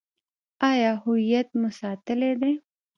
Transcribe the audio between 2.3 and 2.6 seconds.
دی؟